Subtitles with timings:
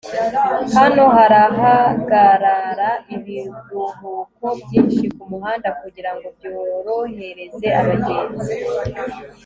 [0.75, 8.55] hano harahagarara ibiruhuko byinshi kumuhanda kugirango byorohereze abagenzi